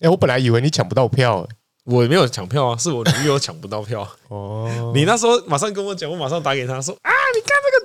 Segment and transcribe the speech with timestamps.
[0.00, 1.46] 哎，我本来以为你抢不到票，
[1.84, 4.08] 我没有抢票啊，是我女友抢不到票。
[4.28, 7.79] 哦，你那时候马上跟我讲，我马上打给他说啊，你看这个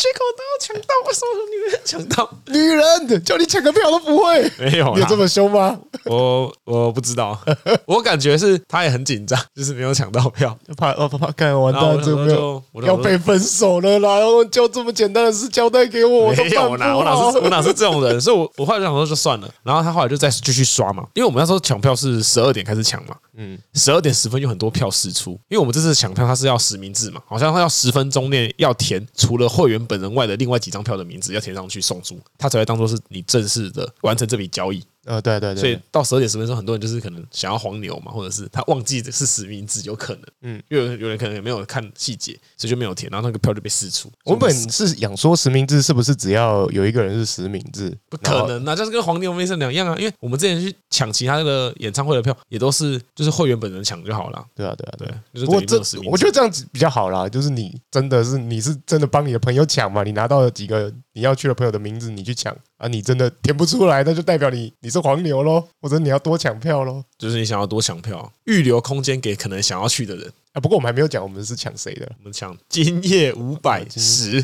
[0.00, 2.30] 跟 Jaco 都要抢到，为什么女人抢到？
[2.46, 5.78] 女人的叫你抢个票都不会，没有，你有这么凶吗？
[6.06, 7.38] 我我不知道，
[7.86, 14.18] 我感觉是他也很紧张，就是没有抢到票，怕怕怕，看完蛋就没有要被分手了啦！
[14.18, 18.20] 然后就这么简单的事交代给我， 没有，我哪我哪是我哪是这种人？
[18.20, 19.48] 所以我我后来就想说就算了。
[19.62, 34.84] 然后他后来就再继续刷嘛，因为我们那时候抢票是十二点开始抢嘛，嗯，十二点十分有很多票释出，因为我们这次抢票它是要实名制嘛，好像它要十分钟内要填除了会员本人外的另外几张票的名字要填上去送出，它才会当做是你正式的完成这笔交易。
[35.06, 44.12] 呃，对对对，所以到十二点十分钟，很多人就是可能想要黄牛嘛，或者是他忘记是实名制，有可能，嗯，因为有人可能也没有看细节，所以就没有填，然后那个票就被释出。
[44.24, 47.96] 我本是想说实名制是不是只要有一个人是实名制？
[48.08, 54.44] 不可能啊，就是跟黄牛没什么两样啊，因为我们之前去抢其他那个演唱会的票，也都是就是会员本人抢就好了。
[54.54, 55.08] 对啊，对啊，对。
[55.32, 55.78] 就是不过这
[56.10, 62.56] 我觉得这样子比较好啦，就是你真的是你是真的帮你的朋友抢嘛，你拿到了几个你要去的朋友的名字，你去抢。
[62.78, 67.04] 啊，你真的填不出来，那就代表你你是黄牛喽，或者你要多抢票喽。
[67.18, 70.60] 就是你想要多抢票，预留空间给可能想要去的人啊。
[70.62, 74.42] 不过我们还没有讲我们是抢谁的，我们抢今夜五百十。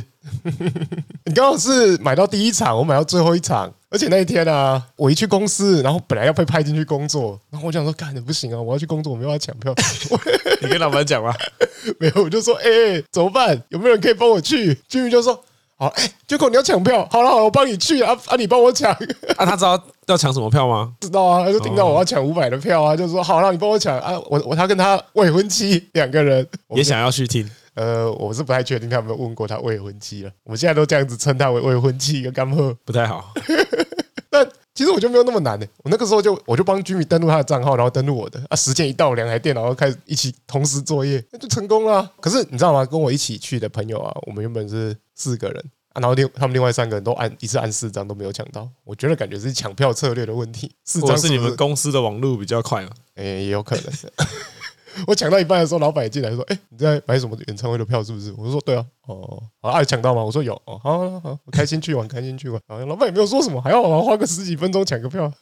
[1.24, 9.74] 你刚好是买到第一场，我买到最后一场，而且那一天啊，我一去公司，然后本来要被派进去工作，然后我想说，干的不行啊，我要去工作，我没有办法抢票。
[10.60, 11.34] 你跟老板讲吗？
[11.98, 13.58] 没有，我就说，哎、欸，怎么办？
[13.70, 14.74] 有没有人可以帮我去？
[14.86, 15.42] 居民就说。
[15.78, 18.36] 好，哎，结果你要抢票，好了好了，我帮你去啊啊！
[18.36, 18.90] 你帮我抢
[19.36, 19.44] 啊！
[19.44, 20.94] 他知道要抢什么票吗？
[21.00, 24.18] 知道啊，他就听到我要抢五百的票啊，就说好了，你帮我抢啊！
[24.30, 30.30] 我我他跟他未婚妻两个人也想要去听，呃，我是不太确定他有没有问过他未婚妻了。
[30.44, 33.34] 我们现在都这样子称他为未婚妻跟干货，不太好。
[34.76, 42.12] 但其实我就没有那么难的，我那个时候就我就帮居民登录他的账号，然后登录我的啊，时间一到，两台电脑开始一起同时作业，那就成功了。
[42.20, 42.84] 可是你知道吗？
[42.84, 45.64] 跟我一起去的朋友啊，我们原本是四个人。
[45.94, 50.70] 然后另他们另外三个人都按一次按四张都没有抢到，我觉得感觉是抢票策略的问题。
[50.84, 52.90] 四张是你们公司的网络比较快吗？
[53.14, 53.84] 哎，也有可能。
[55.06, 60.24] 我抢到一半的时候，老板也进来说：“哎，你在买什么演唱会的票是不是？”我说：“对啊。”哦，好，啊，抢到吗？
[60.24, 60.54] 我说有。
[60.64, 62.60] 哦，好好好，开心去玩， 开心去玩。
[62.66, 65.30] 然后老板也没有说什么，还要我花个十几分钟抢个票。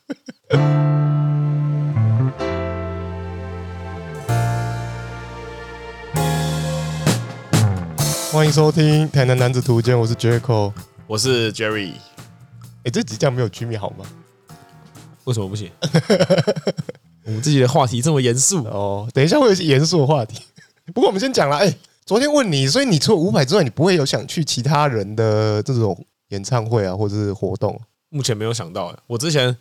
[8.32, 10.72] 欢迎收听《台南男子图鉴》，我是 Jaco，
[11.06, 11.92] 我是 Jerry。
[12.82, 14.04] 哎，这集这样没有居民好吗？
[15.22, 15.70] 为什么不行？
[17.24, 19.08] 我们自己的话题这么严肃哦。
[19.12, 20.42] 等一下会有一些严肃的话题。
[20.92, 21.56] 不过我们先讲了。
[21.56, 21.74] 哎，
[22.04, 27.80] 昨天问你，所以你除了五百之外，你不会有想去其他人的这种演唱会啊，或者是活动？
[28.10, 28.88] 目前没有想到。
[28.88, 29.56] 哎，我之前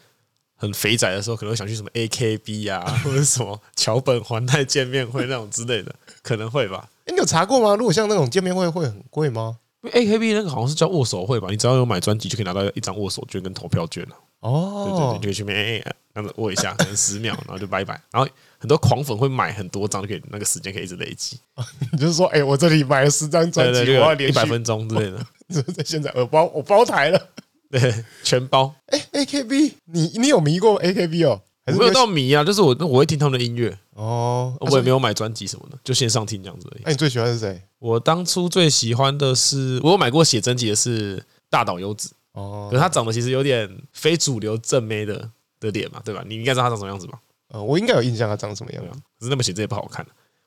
[0.56, 6.90] 很肥仔的时候，可能会想去什么 AKB 啊， 或者什么桥本环奈见面会那种之类的，可能会吧。
[7.06, 7.76] 哎，你有查过吗？
[7.76, 9.58] 如果像那种见面会会很贵吗？
[9.84, 11.48] 因为 AKB 那个好像是叫握手会吧？
[11.50, 14.16] 你只要有买专辑就可以拿到一张握手券跟投票券了。
[14.40, 18.02] 哦，对对对，就可以去面哎哎，这样子握一下， 可能十秒，然后就拜拜。
[18.12, 21.38] 然后很多狂粉会买很多张，就可以那个时间可以一直累积。
[21.92, 25.26] 你就是说，哎，我这里买了十张专辑，我要连一百分钟之类的。
[25.86, 27.30] 现在我包我包台了，
[27.70, 28.74] 对，全包。
[28.88, 31.42] 哎，AKB，你你有迷过 AKB 哦？
[31.68, 36.82] 我没有到迷啊，就是我我会听他们的音乐哦，我也没有买专辑什么的，就线上听这样子而已。
[36.86, 37.62] 那你最喜欢是谁？
[37.80, 46.24] 我当初最喜欢的是，我有买过写真集的是大岛优子哦，可是他长得其实有点非主流正妹的的脸嘛，对吧？
[46.28, 47.20] 你应该知道他长什么样子吧？
[47.50, 48.90] 呃，我应该有印象他长什么样子，
[49.20, 50.04] 可是那么写真也不好看，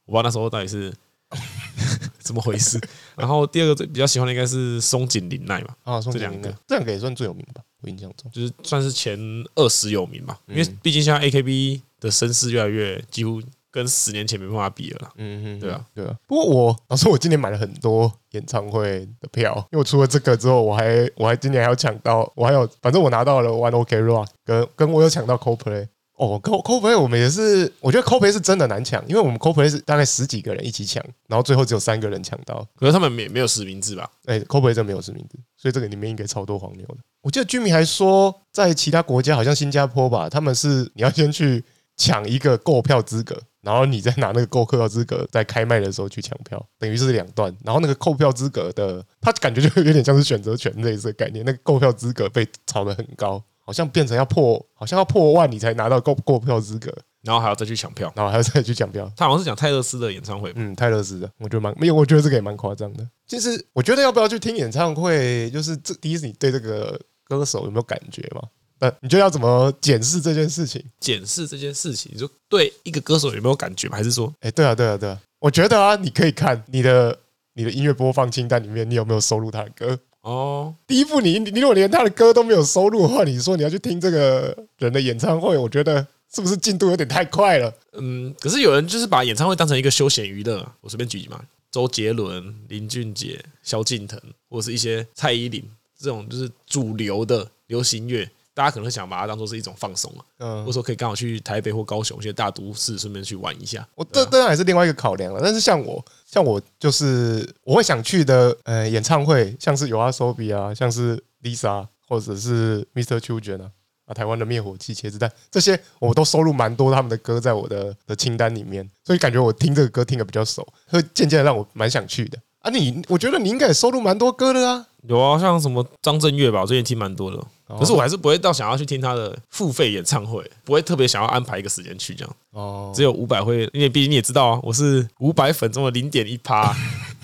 [0.06, 0.92] 我不知道那时候到底是
[2.18, 2.80] 怎么回事。
[3.16, 7.62] 然后第二个最比较喜欢的应该是松井玲奈嘛，啊，这两个这两个也算最有名吧。
[7.82, 9.16] 我印象中就是算是前
[9.54, 13.40] 二十有名嘛，因为毕竟现在 AKB 的声势越来越，几乎
[13.70, 15.10] 跟十年前没办法比了。
[15.16, 16.16] 嗯哼，对啊，对啊。
[16.26, 25.88] 不过我老实我今年买了很多演唱会的票，因为我除了这个之后，我还我还今年还要抢到，我还有反正我拿到了 One Ok Rock，跟跟我有抢到 Coldplay。
[26.18, 32.66] 哦，Coldplay 我们也是，我觉得 Coldplay 是真的难抢，因为我们 Coldplay 是大概十几个人一起抢，然后最后只有三个人抢到。
[32.74, 34.10] 可是他们没没有实名制吧？
[34.24, 36.96] 哎，Coldplay 真没有实名制，所以这个里面应该超多黄牛的。
[37.20, 41.62] 我记得居民还说，在其他国家，好像新加坡吧，他们是你要先去
[41.96, 47.54] 抢一个购票资格，然后你再拿那个购票资格，在开卖的时候去抢票，等于是两段。
[47.64, 53.42] 然后那个购票资格的，他感觉就有点像是选择权类似的概念，那个购票资格被炒得很高。
[53.66, 59.10] 好像变成要破，好像要破万你才拿到购购票资格，然后还要再去抢票，然后还要再去抢票。
[59.16, 63.04] 他好像是讲泰勒斯的演唱会，嗯，泰勒斯的，我觉得蛮没有，我觉得这个也蛮夸张的。
[63.26, 68.42] 其实我觉得要不要去听演唱会，就是这第一是你对这个歌手有没有感觉嘛？
[68.78, 70.84] 那你就要怎么检视这件事情？
[71.00, 73.96] 检视这件事情，你说对一个歌手有没有感觉吗？
[73.96, 77.18] 还是说，哎，对啊，对啊，对啊，我觉得啊，你可以看你的
[77.54, 79.98] 你的音乐播放清单里面，你有没有收录他的歌？
[80.20, 87.72] 哦，第一步你，你你如果连他的歌都没有收录的话，你说你要去听这个人的演唱会，我觉得是不是进度有点太快了？
[87.92, 91.40] 嗯，可是有人就是把演唱会当成一个休闲娱乐，我随便举嘛，
[91.70, 94.20] 周杰伦、林俊杰、萧敬腾，
[94.50, 95.62] 或者是一些蔡依林
[95.96, 98.28] 这种就是主流的流行乐。
[98.56, 103.86] 大家可能想把它当做是一种放松啊，嗯，或者说可以刚好去台北或高雄一些大都市，顺便去玩一下。
[103.94, 105.40] 我这当然也是另外一个考量了。
[105.44, 113.18] 但是像我，像我就是我会想去的，呃，演唱会像是 YOASOBI 啊，像是 Lisa 或者是 Mr.
[113.18, 113.70] Children 啊，
[114.06, 122.38] 啊，台湾的灭火器、茄子蛋这些，我都收录蛮多他们的歌在我的的清单里面，所以感觉我听这个歌听的比较熟，会渐渐的让我蛮想去的。
[122.66, 127.38] 啊，你我觉得你应该也收录蛮多歌的啊，有啊，像什么张震岳吧，我最近听蛮多的。
[127.78, 132.36] 可是我还是不会到想要去听他的付费演唱会，不会特别想要安排一个时间去这样。
[132.50, 136.74] 哦，只有五百会，因为毕竟你也知道啊，我是五百粉中的零点一趴。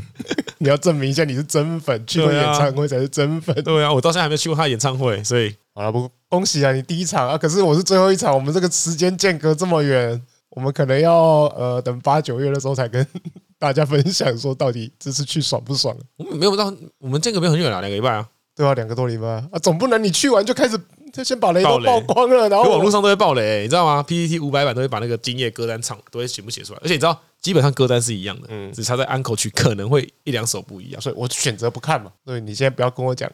[0.58, 3.52] 你要证明一下你是真粉，去过演唱会才是真粉。
[3.64, 13.04] 对啊，我到现在还没有去过他的演唱会，所以好了，不恭喜啊，你第一场啊，可是我是最后一场，我们这个时间间隔这么远，我们可能要呃等八九月的时候才跟
[13.62, 15.97] 大家分享说到底这次去爽不爽。
[16.17, 16.64] 我们没有到，
[16.99, 18.29] 我们间隔没有很远啊，两个礼拜啊。
[18.56, 20.76] 对啊，两个多礼拜啊，总不能你去完就开始
[21.12, 32.11] 就先把雷都曝光了，然后网络上都会爆雷，你知道吗？PPT 五百版都会把那个今夜歌单唱都会全部写出来，而且你知道，基本上歌单是一样的，嗯，只差在安口曲可能会一两首不一样，所以我选择不看嘛。
[32.25, 33.31] 所以你现在不要跟我讲，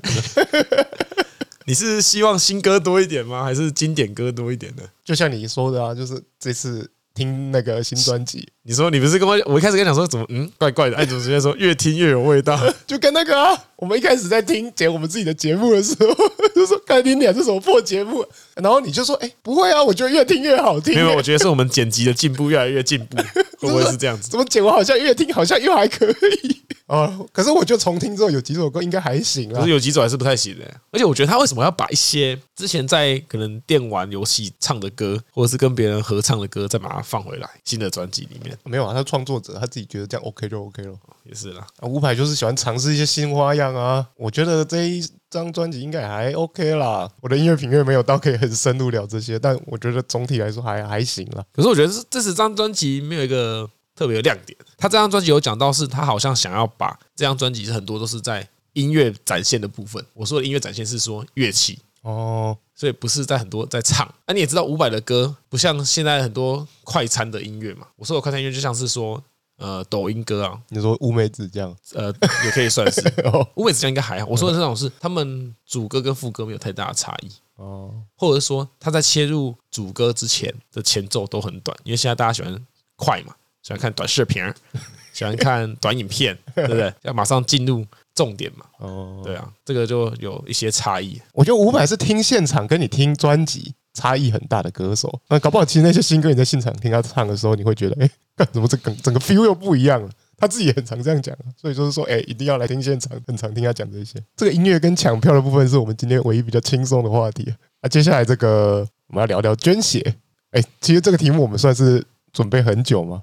[1.64, 3.42] 你是希望新歌多一点吗？
[3.42, 4.82] 还是经典歌多一点呢？
[5.02, 6.90] 就像你说的啊，就是这次。
[7.18, 12.56] 听那个新专辑，你说你不是跟我，我一开始跟你讲说怎么嗯怪怪的，哎，怎么直接说越听越有味道，
[12.86, 16.14] 就跟那个啊，我们一开始在听剪我们自己的节目的时候，
[16.54, 18.24] 就说看听点这什么破节目，
[18.54, 23.16] 然后你就说哎不会啊，我觉得越听越好听，没有，我觉得是我们剪辑的进步越来越进步，
[23.58, 24.30] 会不会是这样子？
[24.30, 26.62] 怎么剪我好像越听好像又还可以。
[26.88, 30.64] 哦，可是我觉得重听之后有几首歌应该还行啊，可是有几首还是不太行的。
[30.90, 38.56] 而且我觉得他为什么要把一些之前在可能电玩游戏唱的歌，或者是跟别人合唱的歌，再把它放回来新的专辑里面？
[38.64, 40.94] 没有啊，他创作者他自己觉得这样 OK 就 OK 了，
[41.24, 41.66] 也是啦。
[41.78, 44.06] 啊，伍佰就是喜欢尝试一些新花样啊。
[44.16, 47.06] 我觉得这一张专辑应该还 OK 啦。
[47.20, 51.44] 我的音乐品味没有到可以很深入聊这些，但我觉得总体来说还还行啦。
[51.52, 53.68] 可是我觉得这这十张专辑没有一个。
[53.98, 60.04] 特别有亮点，他这张专辑有讲到，是他好像想要把这张专辑是很多都是在音乐展现的部分。
[60.14, 64.08] 我说的音乐展现是说乐器哦，所以不是在很多在唱。
[64.28, 67.88] 那你也知道伍佰的歌不像现在很多快餐的音乐嘛？
[67.96, 69.20] 我说的快餐音乐就像是说
[69.56, 73.02] 呃抖音歌啊，你说乌梅子酱，呃也可以算是
[73.56, 74.26] 乌梅子酱应该还好。
[74.28, 83.34] 我说的这种是他们主歌跟副歌没有太大的差异哦，或者是说他在切入主歌之前的前奏都很短，因为现在大家喜欢快嘛。
[83.68, 84.42] 喜欢看短视频，
[85.12, 86.90] 喜欢看短影片，对不对？
[87.04, 87.84] 要马上进入
[88.14, 88.64] 重点嘛。
[88.78, 91.20] 哦，对啊，这个就有一些差异。
[91.34, 95.20] 我觉得伍佰是听现场跟你听专辑差异很大的歌手。
[95.28, 100.08] 那搞不好其实那些新歌你在现场听他唱的时候，你会觉得，哎，干怎么这个整个 feel 又不一样了？
[100.38, 104.18] 他自己也很常这样讲，所以就是说，哎，一定要来听现场，很常听他讲这些。
[104.34, 107.52] 这个音乐跟抢票的部分是我们今天唯一比较轻松的话题。
[107.82, 110.14] 那接下来这个我们要聊聊捐血。
[110.52, 113.22] 哎，其实这个题目我们算是准备很久吗？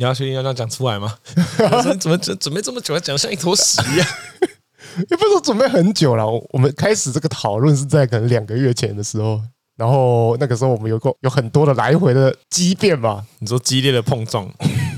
[0.00, 1.14] 你要确定要这样讲出来吗？
[2.00, 4.08] 怎么准准备这么久，还讲像一坨屎一样？
[5.10, 9.38] 也不是说准备很久了，我们开始这个讨论是在可能两个月前的时候，
[9.76, 13.22] 然后那个时候我们有过有很多的来回的激辩吧？
[13.40, 14.50] 你说激烈的碰撞，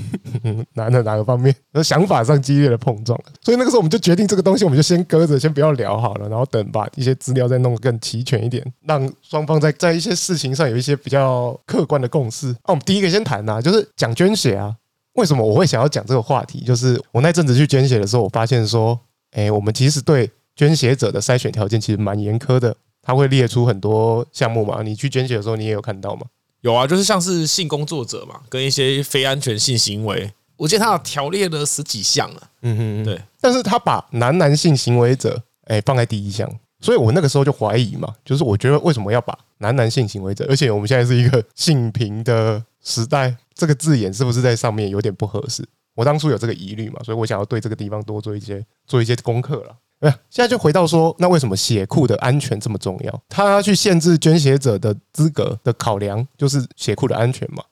[0.75, 1.53] 哪哪哪个方面？
[1.83, 12.47] 想法上激烈的碰撞，所以那个时候我们就决定这个东西我们就先搁着，先不要聊好了，然后等把一些资料再弄得更齐全一点，让双方在在一些事情上有一些比较客观的共识。
[12.65, 14.73] 那我们第一个先谈呐，就是讲捐血啊。
[15.13, 16.61] 为什么我会想要讲这个话题？
[16.61, 18.99] 就是我那阵子去捐血的时候，我发现说，
[19.31, 22.75] 哎，我们其实对捐血者的筛选条件其实蛮严苛的。
[23.05, 26.21] 他会列出很多项目嘛，你去捐血的时候，你也有看到吗？
[26.61, 32.49] 有啊，就是像是性工作者嘛，跟一些非安全性行为，我记得他有条列了十几项啊。
[32.61, 33.21] 嗯嗯，对。
[33.41, 36.49] 但是他把男男性行为者，哎，放在第一项，
[36.83, 43.33] 所以我那个时候就怀疑嘛，就是我觉得为什么要把男男性行为者，而且我们现在是一个性平的时代。
[43.55, 45.63] 这个字眼是不是在上面有点不合适？
[45.95, 49.77] 我当初有这个疑虑嘛，所以我想要对这个地方多做一些做一些功课了。
[49.99, 53.21] 哎，现在就回到说，那为什么血库的安全这么重要？
[53.29, 57.63] 他去限制捐血者的资格的考量，就是血库的安全嘛。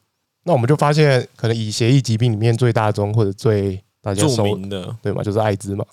[0.44, 5.84] 那我们就发现，可能以协议疾病里面最大宗或者最大家熟的，对嘛，就是艾滋嘛。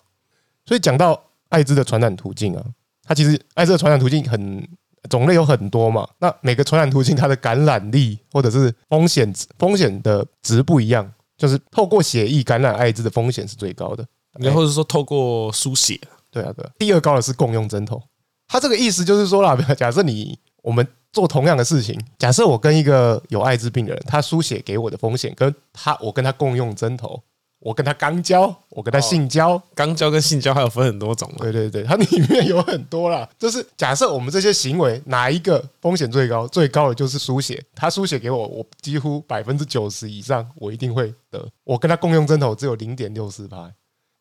[0.66, 2.62] 所以讲到艾滋的传染途径啊，
[3.08, 4.68] 它其实艾滋的传染途径很
[5.08, 14.04] 种类有很多嘛，那每个传染途径它的感染力或者是风险风险的值不一样，就是透过血液感染艾滋的风险是最高的，
[14.38, 15.98] 然后是说透过输血，
[16.30, 18.02] 对啊对啊，第二高的是共用针头。
[18.46, 27.22] 他这个意思就是说啦，假设你我们做同样的事情，假设我跟一个有艾滋病的人，他输血给我的风险，跟他我跟他共用针头。
[27.60, 31.28] 我跟他肛交，我跟他性交，哦、肛交跟性交还有分很多种。
[31.38, 33.28] 对对对， 它里面有很多啦。
[33.36, 36.46] 就是假设我们这些行为哪一个风险最高？
[36.46, 41.44] 最高的就是输血，他输血给我，我几乎百分之九十以上我一定会得。
[41.64, 43.68] 我跟他共用针头只有零点六四帕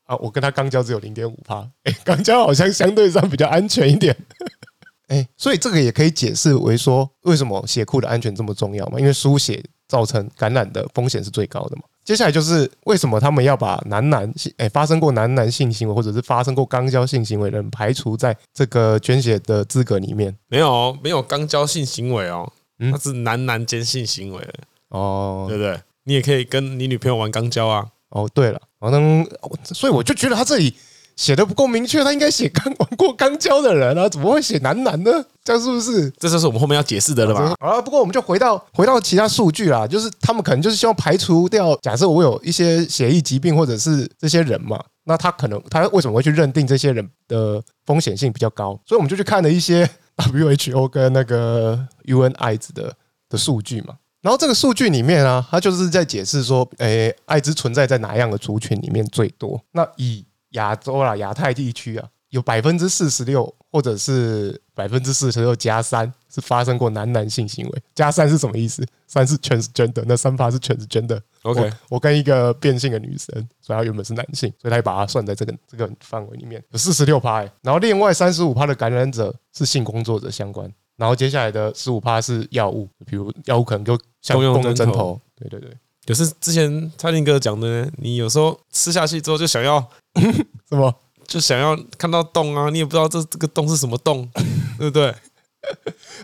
[0.05, 1.69] 啊，我跟他肛交只有零点五帕。
[1.83, 4.17] 哎，肛交好像相对上比较安全一点。
[5.09, 8.99] 哎，所以这个也可以解释为说，为什么血库的安全这么重要嘛？
[8.99, 11.83] 因为输血造成感染的风险是最高的嘛。
[12.07, 20.33] 接下来就是为什么他们要把男男性诶发生过男男性行为或者是发生过肛交性行为的人排除在这个捐血的资格里面？
[20.47, 24.41] 没有，没有肛交性行为哦，那是男男间性行为
[24.87, 25.77] 哦，对不对？
[26.05, 27.85] 你也可以跟你女朋友玩肛交啊。
[28.11, 29.27] 哦，对了，反正
[29.65, 30.73] 所以我就觉得他这里。
[31.17, 35.11] 写的不够明确，他应该写刚玩过肛交的人啊，怎么会写男男呢？
[35.43, 36.09] 这样是不是？
[36.11, 37.55] 这就是我们后面要解释的了吧？
[37.59, 48.79] 好了，不过我们就回到回到其他数据啦，就是他们可能就是希望排除掉，假设我有一些血液疾病或者是这些人嘛，那他可能他为什么会去认定这些人的风险性比较高？
[48.85, 52.93] 所以我们就去看了一些 WHO 跟那个 UN 艾滋的
[53.27, 59.59] 的数据嘛，然后这个数据里面啊，他就是在解释说，诶，艾滋存在在哪样的族群里面最多？
[59.71, 67.81] 那以亚洲啦，亚太地区啊，有百分之四十六，或者是百分之四十六加三，是发生过男男性行为。
[67.95, 68.85] 加三是什么意思？
[69.07, 71.19] 三是 transgender，那三趴是 transgender。
[71.43, 77.41] OK，我，我跟一个变性的女生，所以她原本是男性，所以她把它算在这个这个范围里面，有四十六趴。
[77.61, 85.19] 然后另外三十五趴的感染者是性工作者相关，然后接下来的十五趴是药物，比如药物可能就像共用针头。
[85.35, 85.71] 对对对。
[86.07, 89.85] 可是之前蔡林哥讲的，你有时候吃下去之后就想要
[90.69, 90.91] 什么，
[91.27, 94.27] 就想要看到洞啊，你也不知道这这个洞是什么洞，
[94.79, 95.13] 对不对？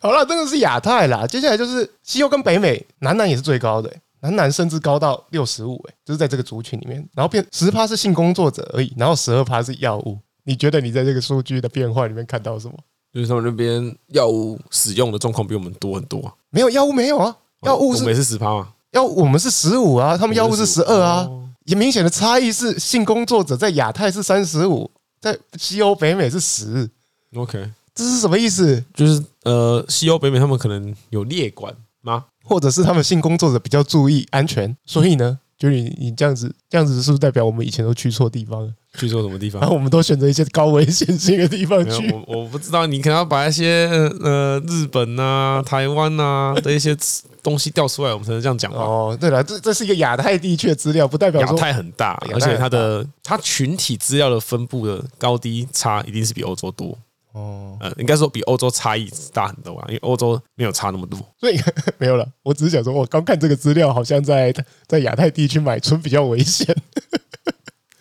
[0.01, 10.17] 好了，这个是亚太啦，接下来就是西欧跟北美，南南也是最高的，南南甚至高到六十五，哎，就是在这个族群里面，然后变十趴是性工作者而已，然后十二趴是药物。
[10.45, 12.73] 你觉得你在这个数据的变化里面看到什么？
[13.13, 16.33] 就是他们那边药物使用的状况比我们多很多。
[16.49, 18.69] 没有药物没有啊，药物是每次十趴吗？
[18.93, 21.29] 要我们是十五啊，他们药物是十二啊，
[21.65, 26.89] 也明显的差异是性工作者在亚太是三十五，在西欧北美是十。
[27.35, 28.83] OK，这是什么意思？
[28.93, 32.25] 就是呃，西欧北美他们可能有列管吗？
[32.43, 38.71] 或者是他们性工作者比较注意安全，所以呢，就你你这样子这样子是不是代表我们以前都去错地方了？
[38.99, 39.59] 去做什么地方？
[39.61, 42.11] 然后我们都选择一些高危险性的地方去。
[42.11, 43.87] 我我不知道，你可能要把一些
[44.21, 46.95] 呃日本啊、台湾啊的一些
[47.41, 48.71] 东西调出来，我们才能这样讲。
[48.71, 56.97] 哦，对了，这这是一个亚太地区的资料，不代表亚太很大，而且它的它群体资料的分布的高低差一定是比欧洲多。
[57.33, 61.19] 哦，呃，应该说比欧洲差异大很多啊，因为欧洲没有差那么多。
[61.39, 61.59] 所以
[61.97, 62.27] 没有了。
[62.43, 64.53] 我只是想说，我刚看这个资料，好像在
[64.85, 66.75] 在亚太地区买春比较危险。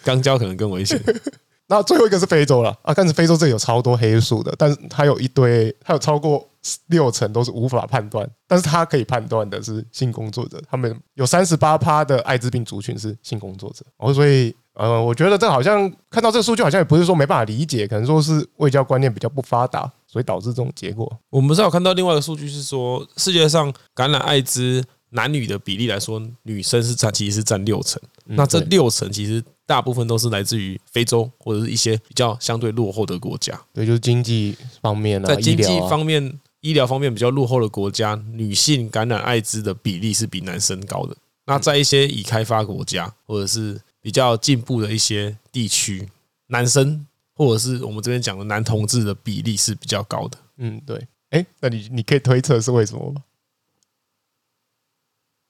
[0.05, 1.01] 肛交可能更危险。
[1.69, 6.47] 那最后一个是非洲了啊，但是非洲这里有超多黑数的，但是它有一堆，它有超过
[6.89, 13.87] 六成都是无法判断，但是它可以判断的是性工作者，他们有三十八趴的艾滋病族群是性工作者。
[13.97, 21.11] 哦，所以呃，我觉得这好像看到这个数据，好像也不是说没办法理解，可能说是卫教观念比较不发达，所以导致这种结果。
[21.31, 29.43] 我们是有看到另外一个数据是说，世界上感染艾滋男女的比例来说，女生是占其实是占六成，那这六成其实。
[29.73, 41.17] 大部分都是来自于非洲或者是一些比较相对落后的国家，对，就是经济方面啊，在经济方面、医疗方面比较落后的国家，女性感染艾滋的比例是比男生高的。
[41.47, 46.07] 那在一些已开发国家或者是比较进步的一些地区，
[46.49, 50.37] 男生或者是我们这边讲的男同志的比例是比较高的。
[50.59, 51.09] 嗯，对。
[51.31, 53.23] 哎，那你你可以推测是为什么吗？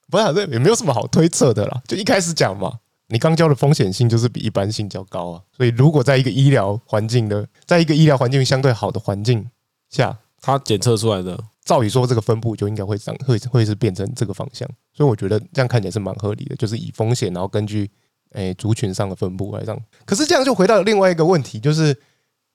[0.08, 2.78] 不是，这也没有什么好推测的啦，就一开始讲嘛。
[3.12, 9.46] 你肛交的风险性就是比一般性较高啊，所以如果在一个医疗环境的，在一个医疗环境相对好的环境
[9.90, 17.90] 下，它检测出来的，照理说这个分布就应该会长，会会是变成这个方向，所以我觉得这样看起来是蛮合理的，就是以风险，然后根据
[18.32, 19.78] 诶族群上的分布来这样。
[20.06, 21.94] 可是这样就回到另外一个问题，就是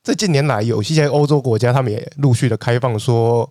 [0.01, 3.47] 这近年来有一些欧洲国家，他们也陆续的开放说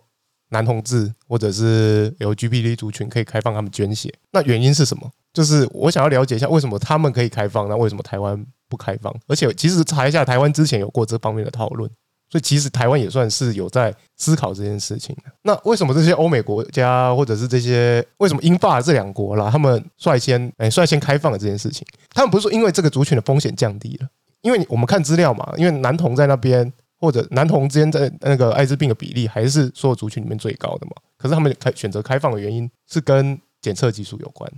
[0.49, 5.09] 男同志或者是 LGBT 族群可以开放他们捐血，那原因是什么？
[5.33, 9.13] 就是我想要了解一下，为什么他们可以开放，那为什么台湾不开放？
[9.27, 11.89] 而且其实查一下，台湾之前有过这方面的讨论。
[12.29, 15.31] 所以其实台湾也算是有在思考这件事情的。
[15.43, 21.87] 那为什么这些欧美国家或者是这些为什么英法这两国啦，他们率先哎率先开放了这件事情？
[22.09, 24.09] 他们不是说因为这个族群的风险降低了，
[24.41, 30.93] 因为我们看资料嘛，因为男童在那边或者男童之间在那个艾滋病的比例还是所有族群里面最高的嘛。
[31.17, 34.51] 可是他们开选择开放的原因是跟检测技术有关。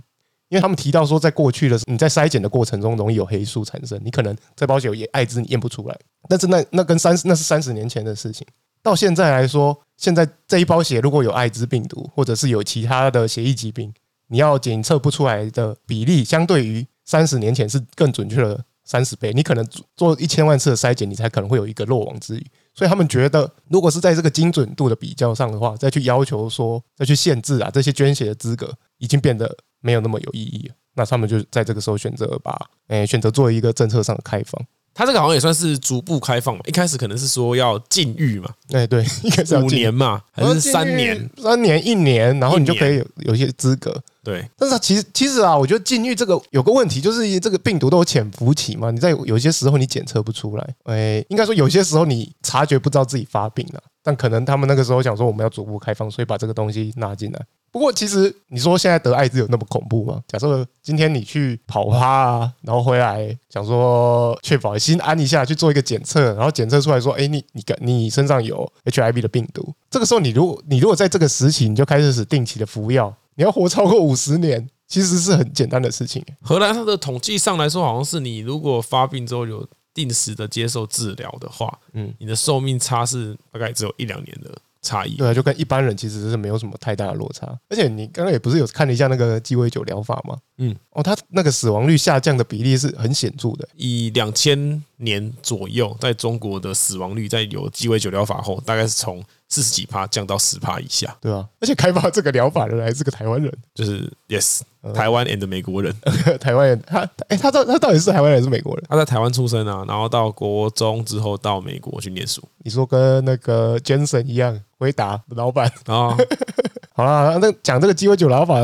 [0.48, 5.96] 因为他们提到说，在过去的你在筛检的过程中容易有黑素产生，你可能这包血有艾滋，你验不出来。
[6.28, 8.44] 但是那那跟三那是三十年前的事情，
[8.82, 13.94] 到现在来说，现在这一包血如果有艾滋病毒，或者是有其他的血液疾病，
[14.26, 19.32] 你要检测不出来的比例，相对于三十年前是更准确了三十倍。
[19.32, 22.46] 你可能做一千万次的筛检，你才可能会有一个漏网之鱼。
[22.74, 29.56] 所以他们觉得，如果是在这个精准度的比较上的话，再去要求说再去限制啊这些捐血的资格，已经变得。
[29.82, 32.54] 没有那么有意义了，那他们就在这个时候选择把，
[32.88, 34.62] 诶，选择做一个政策上的开放。
[34.92, 41.30] 他这个好像也算是逐步开放嘛，一开始可能是说要禁欲嘛，哎对，一开始要五年嘛，还是三年？
[41.38, 43.90] 三年一年，然后你就可以有有一些资格。
[44.22, 57.40] 对，但是其实其实啊，我觉得禁欲这个有个问题，就是这个病毒都有潜伏期嘛，你在有些时候你检测不出来，哎，应该说有些时候你察觉不到自己发病了，但可能他们那个时候想说我们要逐步开放，所以把这个东西纳进来。
[57.72, 60.20] 不过，其实你说现在得艾滋有那么恐怖吗？
[60.26, 76.22] 假设今天你去跑趴啊，然后回来想说确保心安一下，去做一个检测，然后检测出来说，哎，你你你身上有 HIV 的病毒，这个时候你如果你如果在这个时期你就开始是定期的服药，你要活超过五十年，其实是很简单的事情。
[76.42, 84.50] 荷兰它的统计上来说，好像是你如果发病之后有定时的接受治疗的话，嗯，你的寿命差是大概只有一两年的。
[84.82, 87.46] 差异对啊，就跟一般人其实是没有什么太大的落差。
[87.68, 90.34] 而且你刚刚也不是有看了一下那个鸡尾酒疗法吗？
[90.56, 93.68] 嗯，哦，它那个死亡率下降的比例是很显著的。
[93.76, 104.60] 以两千年左右，在中国的死亡率，在有鸡尾酒疗法后，大概是从四十几趴降到十趴以下，对啊，而且开发这个疗法的人还是个台湾人，就是 Yes，
[104.94, 105.92] 台湾 and 美国人，
[106.40, 108.84] 台湾人，他哎，他到他到底是台湾人还是美国人？
[108.88, 112.40] 他在台湾出生啊，然后到国中之后到美国去念书。
[112.58, 114.58] 你说跟那个 Jensen 一样？
[114.78, 116.16] 回答老板啊，
[116.94, 118.60] 好啦，那讲这个鸡尾酒疗法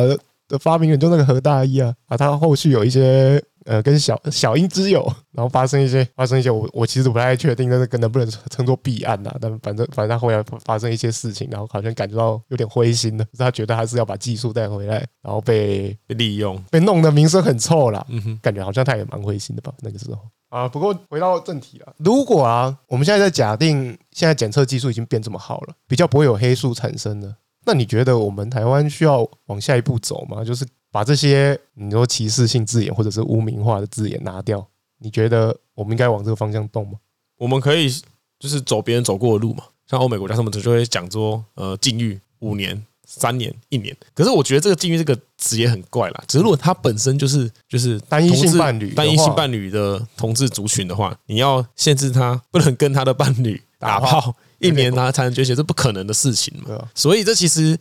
[0.48, 9.35] 的发明人就那个何大一啊，啊，他后续有一些呃跟小小英之友，然后发生一些发生一些我我其实不太确定，那个能不能称作弊案呐？
[9.40, 20.18] 但反正反正他后来发生一些事情，然后好像感觉到有点灰心了，就是他觉得还是要把技术带回来，然后被被利用，被弄得名声很臭了，嗯哼，感觉好像他也蛮灰心的吧，那个时候。
[20.48, 21.92] 啊，不过回到正题了。
[21.98, 27.35] 如果啊，我们现在在假定现在检测技术已经变这么好了，比较不会有黑素产生了，
[27.66, 30.42] 那你觉得我们台湾需要往下一步走吗？
[30.44, 34.66] 就是把这些你说歧视性字眼或者是污名化的字眼拿掉？
[34.98, 36.94] 你觉得我们应该往这个方向动吗？
[37.37, 37.90] 我们可以
[38.38, 42.83] 就是走别人走过的路嘛，像欧美国家他们就会讲说，呃，禁欲五年。
[43.09, 46.24] 三年一年，可是我觉得这个禁欲这个词也很怪啦。
[46.26, 56.88] 只是如果他本身就是就是单一性伴侣、单一性伴侣的同志族群的话，你要限制他不能跟他的伴侣打炮一年他才能捐血，这不可能的事情嘛。
[56.94, 57.78] 所以这其实，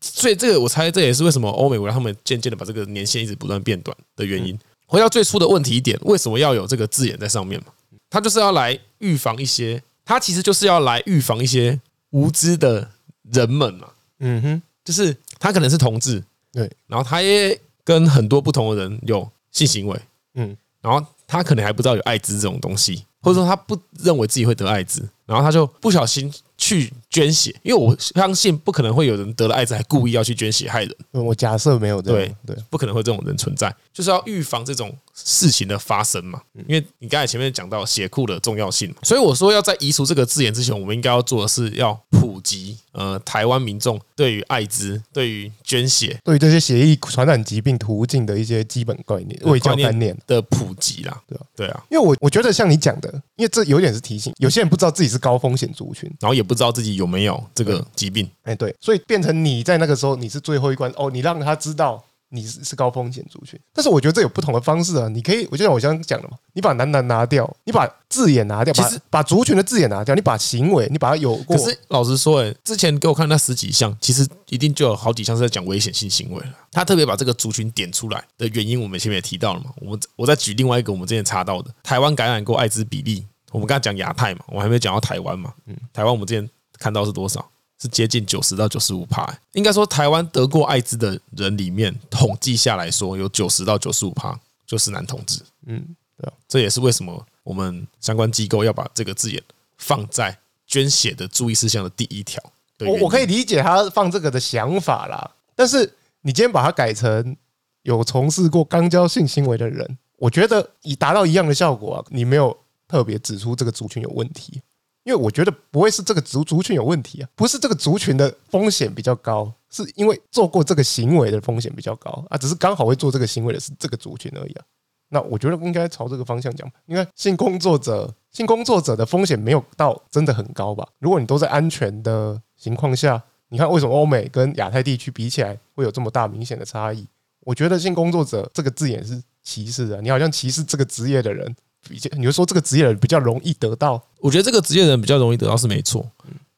[0.00, 4.58] 所以这个我猜这也是为什么欧美国家他们渐渐的把这个年限一直不断变短的原因。
[4.86, 7.72] 回到最初的问题一点，为什么要有这个字眼在上面嘛？
[8.08, 12.88] 他就是要来预防一些，他其实就是要来预防一些无知的
[13.32, 13.88] 人们嘛。
[14.20, 20.00] 嗯哼，就是他可能是同志，对，然后他也跟很多不同的人有性行为，
[20.34, 30.96] 嗯，然后他可能还不知道有艾滋这种东西，或者说他不认为自己会得艾滋，然后他就不小心去捐血，因为我相信不可能会有人得了艾滋还故意要去捐血害人。
[31.12, 36.40] 我假设没有这样，对对，不可能会这种人存在，就是要预防这种事情的发生嘛。
[36.68, 42.76] 因为你刚才前面讲到血库的重要性，所以我说要在移除这个字眼之前，我们应该要做的是要普及。
[42.92, 53.05] 呃，台湾民众对于艾滋、对于捐血、对于这些血液传染疾病途径的一些基本概念、卫教观念的普及啦，对啊，对啊，因为我我觉得像你讲的，
[53.36, 62.04] 因为这有点是提醒，有些人不知道自己是高风险族群，然后也不知道自己有没有这个疾病，哎，对，所以变成你在那个时候你是最后一关哦，你让他知道。
[62.36, 65.08] 你是是高风险族群，但是我觉得这有不同的方式啊。
[65.08, 71.56] 你可以，我就像我刚刚讲的嘛，你把男男拿掉，你把字眼拿掉，其实把族群的字眼拿掉，你把行为，你把它有过。
[71.56, 76.52] 可是老实说，哎，之前给我看那十几项，其实一定就有好几项是在讲危险性行为了。
[76.70, 79.70] 他特别把这个族群点出来的原因，我们前面也提到了嘛。
[79.80, 85.52] 我们我再举另外一个我们之前查到的，台湾感染过艾滋比例，我们刚刚讲亚太嘛，我还没讲到台湾嘛。
[85.66, 87.44] 嗯，台湾我们之前看到是多少？
[87.78, 95.42] 是接近九十到九十五趴，应该说台湾得过艾滋的人里面，统计下来说有九十到九十五趴就是男同志。
[95.66, 95.84] 嗯，
[96.16, 99.42] 对，这也是为什么我们相关机构要把这个字眼
[99.76, 100.36] 放在
[100.66, 102.42] 捐血的注意事项的第一条。
[102.80, 107.36] 我我可以理解他放这个的想法啦，但是你今天把它改成
[107.82, 112.56] 有从事过肛交性行为的人，我觉得以达到一样的效果啊，你没有
[112.88, 114.60] 特别指出这个族群有问题，
[115.06, 124.64] 因为我觉得不会是这个族族群有问题啊，不是这个族群的风险比较高，是因为做过这个行为的风险比较高啊，只是刚好会做这个行为的是这个族群而已啊。
[125.08, 130.84] 那我觉得应该朝这个方向讲，因为性工作者性工作者的风险没有到真的很高吧？
[130.98, 137.06] 如果你都在安全的情况下，你看为什么欧美跟亚太地区比起来会有这么大明显的差异？
[137.42, 141.54] 我觉得性工作者这个字眼是歧视的，你好像歧视这个职业的人，
[141.88, 144.02] 比较你就说这个职业人比较容易得到。
[144.20, 146.08] 我觉得这个职业人比较容易得到是没错。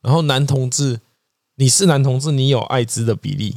[0.01, 1.01] 然后男同志，
[1.57, 3.57] 你是男同志，你有艾滋的比例，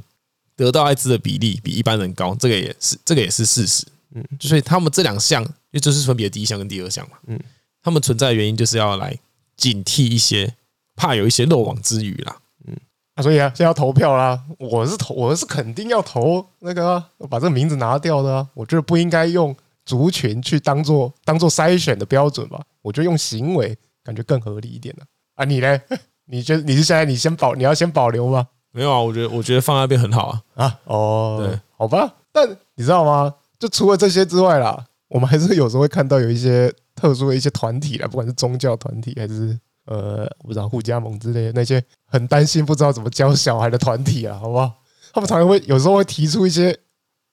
[0.56, 3.86] 得到艾滋的比例比一般人高，这个也是这个也是事实。
[4.14, 7.18] 嗯，所以他们这两项，也就是分别第一项跟第二项嘛。
[7.28, 7.40] 嗯，
[7.82, 9.18] 他们存在的原因就是要来
[9.56, 10.56] 警惕一些，
[10.96, 12.36] 怕有一些漏网之鱼啦。
[12.68, 12.76] 嗯，
[13.16, 18.50] 啊，所以啊，现在要投票啦，我是投，我是肯定要投那个、啊、把这个名字拿掉的啊。
[18.54, 22.62] 我觉得不应该用族群去当做当做筛选的标准吧。
[22.82, 25.04] 我觉得用行为感觉更合理一点的
[25.36, 25.46] 啊。
[25.46, 25.80] 你呢？
[26.26, 28.48] 你觉得你是现在你先保你要先保留吗？
[28.72, 30.42] 没有啊，我觉得我觉得放在那边很好啊。
[30.56, 32.14] 啊，哦，对，好吧。
[32.32, 33.34] 但你知道吗？
[33.60, 44.72] 就除了这些之外啦，我们还是有时候会看到有一些特殊的一些团体啦，不管是宗教团体还是呃，我不知道互加盟之类的那些很担心不知道怎么教小孩的团体啊，好不好？
[45.12, 46.78] 他们常常会有时候会提出一些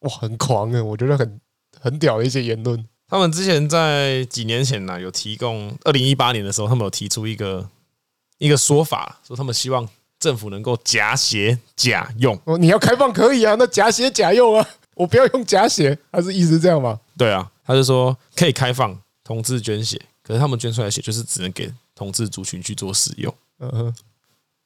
[0.01, 1.41] 哇很狂的，我觉得很
[1.81, 2.85] 很屌的一些言论。
[3.09, 7.69] 他们之前在几年前呢，有提供二零一八年的时候，他们有提出一个
[8.39, 9.89] 一个说法，说他们希望
[10.19, 12.39] 政府能够假血假用。
[12.45, 14.69] 哦，你要开放可以啊，那假血假用啊。
[14.95, 16.99] 我不要用假血，他是意思这样吗？
[17.17, 23.33] 对啊，他就说可以开放同志捐血，可是他们捐出来的血就是只能给同志族群去做使用。
[23.61, 23.95] 嗯哼，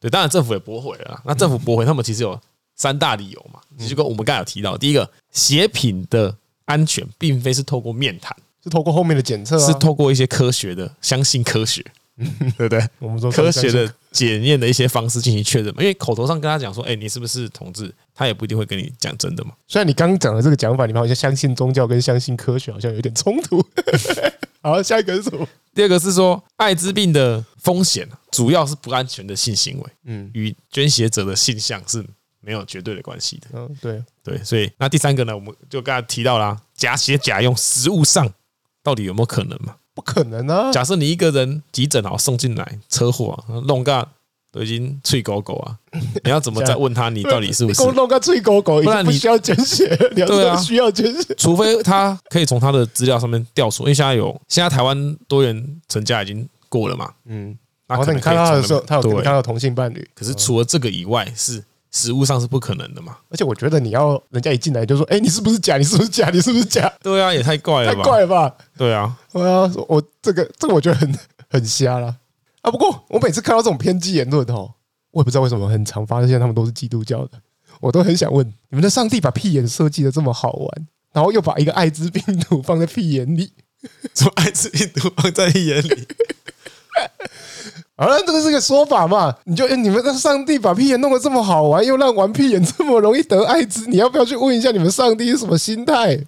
[0.01, 1.21] 对，当然政府也驳回了。
[1.27, 2.41] 那政府驳回，他们其实有
[2.75, 3.61] 三大理由嘛。
[3.79, 6.35] 其实跟我们刚才有提到，第一个，血品的
[6.67, 11.85] 安全并非是透过面谈，是透过后面的检测，是透过一些科学的，相信科学。
[12.59, 12.87] 对不对？
[12.99, 17.93] 我们说科学的检验的一些方式进行确认嘛，因为口头上跟他讲说，哎，你是不是同志？
[18.15, 19.53] 他也不一定会跟你讲真的嘛。
[19.67, 23.65] 虽然你刚刚讲的这个讲法，你们好像相信宗教跟相信科学好像有点冲突。
[24.63, 25.49] 好，下一个是什么？
[25.75, 32.05] 第二个是说，艾滋病的风险主要是不安全的性行为，嗯，与捐血者的性向是
[32.43, 33.47] 没有绝对的关系的。
[33.55, 38.31] 嗯，对对，所以那第三个呢，我们就刚才提到啦，假血假用，实物上
[38.83, 39.77] 到底有没有可能嘛？
[39.95, 40.73] 不可能啊！
[40.73, 44.09] 假设你一个人急诊啊送进来车祸啊，弄个
[44.51, 45.77] 都已经脆狗狗啊，
[46.25, 47.85] 你要怎么再问他你到底是不是？
[47.93, 51.35] 弄个脆狗狗，不然你需要捐血，对啊，需要捐血。
[51.37, 57.55] 除非他可以从他的资料上面调出，因为现在有现在台湾多元成家已经过了嘛，嗯，
[57.87, 61.63] 然后你看到他的时候，他有看到同性伴侣，可是除了这个以外是。
[61.93, 65.77] 实物上是不可能的嘛，而且我觉得你要人家一进来就说，哎，你是不是假？
[65.77, 66.31] 你是不是假？
[66.31, 66.91] 你是不是假？
[67.03, 68.57] 对啊，也太怪了吧，太怪了吧？
[68.77, 71.19] 对啊，对啊，我这个这个我觉得很
[71.51, 72.17] 很瞎啦。
[72.63, 72.71] 啊。
[72.71, 74.73] 不过我每次看到这种偏激言论哦，
[75.11, 77.33] 我也不知道为什么很常发现他们都是基督教的，
[77.81, 83.53] 我都很想问，你们的上帝把屁眼设计的这么好玩，然后又把一个艾滋病毒放在屁眼里，
[84.15, 86.09] 什么艾滋病毒放在屁眼里？
[88.03, 89.33] 好了，这个是个说法嘛？
[89.45, 96.19] 你就你们的上帝把屁眼弄得这么好玩，又让玩屁眼这么容易得艾滋，你要不要去问一下你们上帝是什么心态？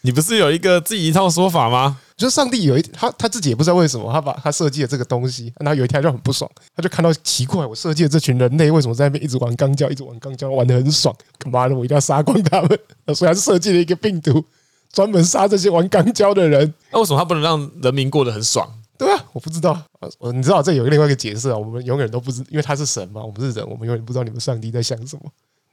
[0.00, 1.98] 你不是有一个自己一套说法吗？
[2.16, 11.14] 就是上帝有一他他自己也不知道为什么，他把他设计的这个东西，然后有一天他就很不爽，他就看到奇怪，我设计的这群人类为什么在那边一直玩肛交，一直玩肛交，玩的很爽？
[11.38, 11.76] 干嘛的？
[11.76, 12.70] 我一定要杀光他们！
[13.14, 14.44] 所以还是设计了一个病毒，
[14.92, 16.74] 专门杀这些玩肛交的人。
[16.90, 18.68] 那为什么他不能让人民过得很爽？
[19.00, 19.82] 对啊，我不知道，
[20.18, 25.22] 我你知道这有另外一个解释啊，我们永远都不知，因为他是神嘛，我们是人，我们永远不知道你们上帝在想什么。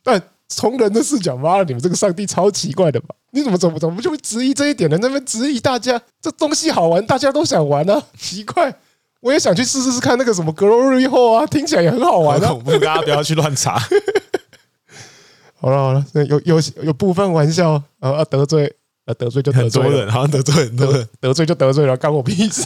[0.02, 3.08] 但从人的视角，妈的，你们这个上帝超奇怪的吧？
[3.32, 4.98] 你怎么怎么怎么就会质疑这一点呢？
[5.02, 8.74] 那边质疑大家，这东西好玩，大家都想玩啊，奇怪，
[9.20, 12.48] 我也想去试试试看那个什么 Glory Hole 啊，听起来也很好玩啊。
[12.52, 13.78] 恐怖，大家不要去乱查。
[15.60, 18.74] 好了好了，有有有部分玩笑啊，得罪
[19.06, 22.64] 啊得罪就得罪人，好像得罪很多人，得罪就得罪了，干我屁事。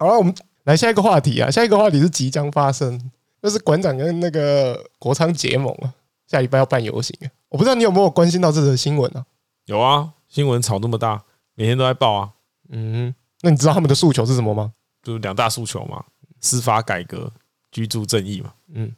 [0.00, 0.34] 好了，我们
[0.64, 1.50] 来下一个话题啊！
[1.50, 2.98] 下一个话题是即将发生，
[3.42, 5.92] 就是馆长跟那个国昌结盟啊，
[6.26, 7.28] 下礼拜要办游行啊。
[7.50, 9.26] 我不知道你有没有关心到这则新闻啊？
[9.66, 11.22] 有啊，新闻炒那么大，
[11.54, 12.30] 每天都在报啊。
[12.70, 14.72] 嗯，那你知道他们的诉求是什么吗？
[15.02, 16.02] 就是两大诉求嘛，
[16.40, 17.30] 司法改革、
[17.70, 18.54] 居住正义嘛。
[18.72, 18.90] 嗯，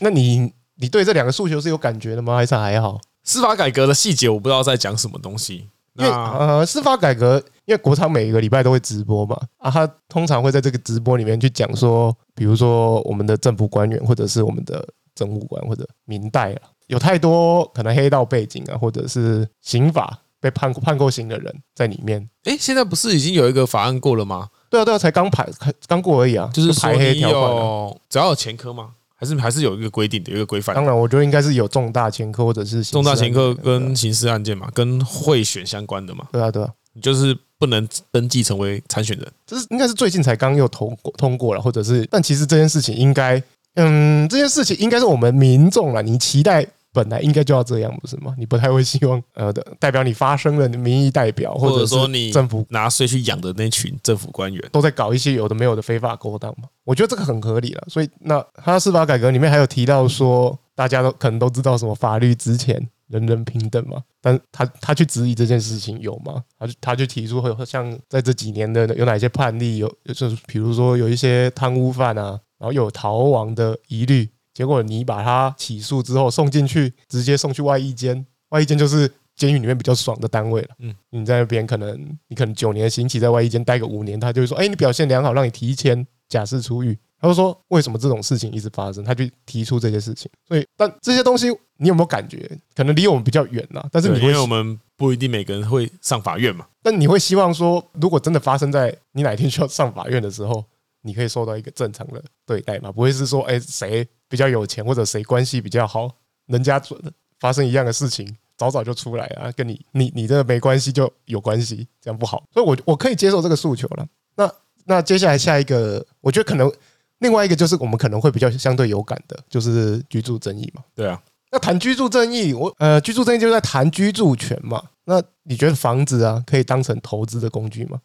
[0.00, 2.36] 那你你对这两个诉求是有感觉的吗？
[2.36, 3.00] 还是还好？
[3.24, 22.26] 司法改革的细节我不知道在讲什么东西，因为呃，司法改革，因为国昌每个礼拜都会直播嘛，啊，他通常会在这个直播里面去讲说，比如说我们的政府官员，或者是我们的政务官或者明代啊，有太多可能黑道背景啊，或者是刑法被判判过刑的人在里面。
[22.44, 24.48] 哎，现在不是已经有一个法案过了吗？
[24.70, 25.46] 对啊，对啊，才刚排
[25.86, 28.92] 刚过而已啊，就是排黑条款，只要有前科吗？
[29.22, 30.74] 还是还是有一个规定的一个规范。
[30.74, 36.26] 当然，我觉得应该是有重大前科或者是重大前科跟刑事案件嘛，跟贿选相关的嘛。
[36.32, 39.26] 对啊，对啊，你就是不能登记成为参选人。
[39.46, 43.40] 这是应该是最近才刚又通过通过了，或者是，但其实这件事情应该，
[43.76, 46.66] 嗯，这件事情应该是我们民众啊，你期待。
[46.92, 48.34] 本来应该就要这样，不是吗？
[48.38, 56.68] 你不太会希望 呃的代表你发声的民意代表，或者说你政府拿税去养的那群政府官员，都在搞一些有的没有的非法勾当嘛？
[56.84, 57.84] 我觉得这个很合理了。
[57.88, 62.76] 所以那他司法改革里面还有提到说，大家都可能都知道什么法律之前
[63.08, 64.02] 人人平等嘛？
[64.20, 66.42] 但他他去质疑这件事情有吗？
[66.58, 74.28] 他就他就提出会像在这几年的有哪些判例有，就是比如说有一些贪污犯啊，然后有逃亡的疑虑。
[74.54, 80.68] 结果你把他起诉之后送进去，直接送去外役监，外役监就是监狱里面比较爽的单位了。
[80.78, 90.28] 嗯，你在那边可能你可能九年刑期在外役监待个五年，他就会说：“哎，你表现良好，让你提前假释出狱。”他就说：“为什么这种事情一直发生？”他就提出这些事情。
[90.48, 92.50] 所以，但这些东西你有没有感觉？
[92.74, 93.80] 可能离我们比较远呐。
[93.92, 96.66] 但是你会，因为我们不一定每个人会上法院嘛。
[96.82, 100.64] 但你会希望说，如果真的发生在你哪一天需要上法院的时候，
[101.02, 102.90] 你可以受到一个正常的对待嘛？
[102.90, 104.04] 不会是说，哎，谁？
[104.32, 106.10] 比较有钱或者谁关系比较好，
[106.46, 106.98] 人家准
[107.38, 114.06] 发生一样的事情，早早就出来啊，跟你你你这个没关系就有关系，这样不好，所以我我可以接受这个诉求了。
[114.36, 114.50] 那
[114.86, 116.72] 那接下来下一个，我觉得可能
[117.18, 120.82] 另外一个就是我们可能会比较相对有感的，就是居住正义嘛。
[120.94, 124.82] 对啊，那谈居住正义，我呃居住正义就是在谈居住权嘛。
[125.04, 128.00] 那你觉得房子啊可以当成投资的工具吗？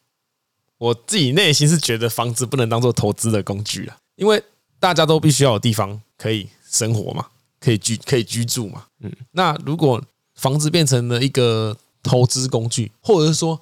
[0.78, 4.44] 我自己内心是觉得房子不能当做投资的工具啊，因为
[4.80, 6.02] 大家都必须要有地方。
[6.18, 7.28] 可以生活嘛？
[7.60, 8.86] 可以居可以居住嘛？
[9.02, 13.60] 嗯，那如果房子变成了一个投资工具，或者是说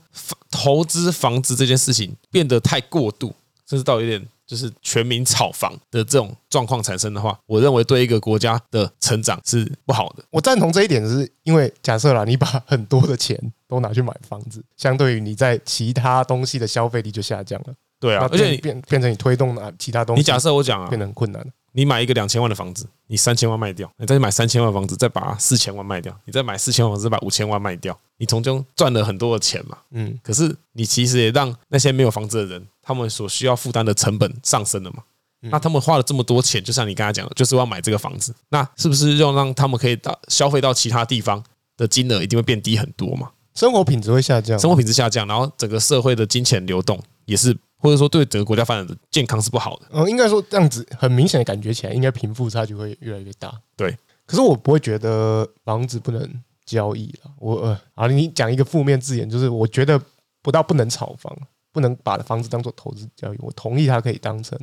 [0.50, 3.36] 投资房子这件事情变得太过度，
[3.68, 10.24] 甚至到有点就是全民炒房的这种状况产生的话，我认为对一个国家的成长是不好的。
[10.30, 17.74] 我赞同这一点，是因为假设啦，你把很多的钱都拿去买房子，相对于你在其他东西的消费力就下降了。
[18.00, 21.46] 对啊，而且你变变成你推动的其他东西，你假设我讲啊，变得很困难。
[21.72, 29.78] 你买一个两千万的房子，你三千万卖掉，你再买三千万房子，再把四千万卖掉，你再买四千万房子，再把五千万卖掉，你从中赚了很多的钱嘛。
[29.92, 35.04] 嗯，可是你其实也让那些没有房子的人，他们所需要负担的成本上升了嘛。
[35.42, 41.44] 那他们花了这么多钱，就像你刚才讲的，就是要买这个房子，那是不是要让他们可以到消费到其他地方
[41.76, 43.30] 的金额一定会变低很多嘛？
[43.54, 47.58] 生活品质会下降，生活品质下降，然后整个社会的金钱流动也是。
[47.78, 49.86] 或者说对整个国家发展的健康是不好的。
[49.92, 53.54] 嗯，应该说这样子很明显的感觉起来，应该贫富差距会越来越大。
[53.76, 56.28] 对，可是我不会觉得房子不能
[56.66, 57.30] 交易了。
[57.38, 60.02] 我呃，啊，你讲一个负面字眼，就是我觉得
[60.42, 61.38] 不到不能炒房，
[61.72, 63.38] 不能把房子当做投资交易。
[63.40, 64.58] 我同意它可以当成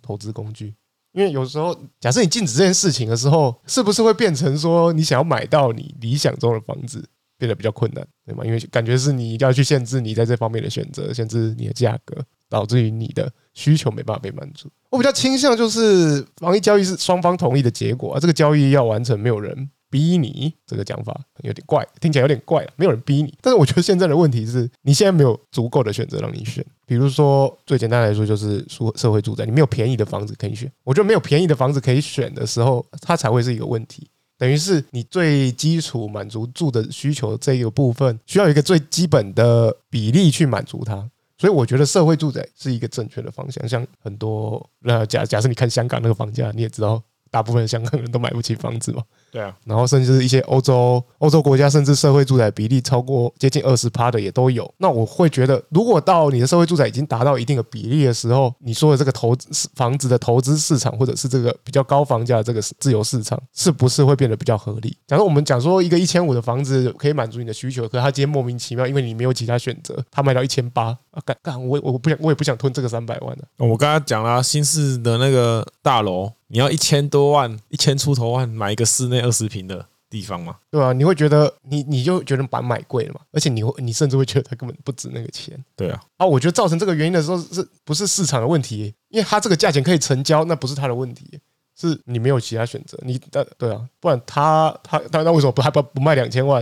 [0.00, 0.72] 投资工具，
[1.10, 7.08] 因为有时候假设你禁止这件事情的时候，是不是会变成说你想要买到你理想中的房子
[7.40, 8.44] 变得比较困难，对吗？
[8.44, 12.16] 因为感觉是你一定要去限制你在这方面的选择，限制你的价格。
[12.50, 14.68] 导致于你的需求没办法被满足。
[14.90, 20.52] 我比较倾向就是房地交易是双方同意的结果啊，这个交易要完成，没有人逼你。
[20.66, 23.32] 这个讲法有点怪，听起来有点怪，没有人逼你。
[23.40, 26.66] 但是我觉得现在的问题是你现在没有足够的选择让你选。
[26.86, 30.68] 比如说最简单来说就是说社会住宅，你没有便宜的房子可以选。
[30.82, 34.10] 我觉得没有便宜的房子可以选的时候，它才会是一个问题。
[34.40, 41.06] 等于是你最基础满足住的需求这一个部分，需要一个最基本的比例去满足它。
[41.36, 43.68] 所以我觉得社会住宅是一个正确的方向。
[43.68, 49.02] 像很多那，假假设你看香港那个房价，你也知道，大部分的香港人都买不起房子嘛。
[49.30, 54.68] 对啊，然后甚至一些欧洲欧洲国家，甚至社会住宅比例超过接近二十趴的也都有。
[54.78, 64.96] 那我会觉得，如果到你的社会住宅已经达到一定的比例的时候，你说的这个投资房子的投资市场，或者是这个比较高房价的这个自由市场，是不是会变得比较合理？
[65.06, 73.44] 假如我们讲说一个一千五的房子可以满足你的需求，可是它今天莫名其妙，因为你没有其他选择，他卖到一千八啊，干干我我不想我也不想吞这个三百万的。
[73.58, 79.86] 我刚刚讲了新市的那个大楼，你要一千多万，一千出头万买一个室内二十平的。
[80.10, 85.56] 地方嘛，对啊，你会觉得你你就觉得把买贵了嘛，而且你会你甚至会觉得它根本不值那个钱。
[85.76, 88.92] 对啊，啊，我觉得造成这个原因的时候是不是市场的问题？
[89.10, 91.38] 因为它这个价钱可以成交，那不是它的问题，
[91.80, 92.98] 是你没有其他选择。
[93.02, 96.60] 你的对啊，不然他他他那为什么不还不不卖两千万？